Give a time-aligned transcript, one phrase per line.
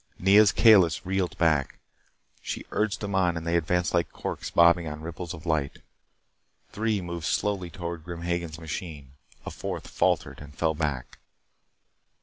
[0.17, 1.77] Nea's Kalis reeled back.
[2.41, 5.83] She urged them on and they advanced like corks bobbing on ripples of light.
[6.71, 9.11] Three moved slowly toward Grim Hagen's machine.
[9.45, 11.19] A fourth faltered and fell back.